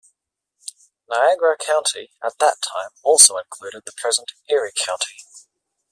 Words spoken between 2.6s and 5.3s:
time also included the present Erie County.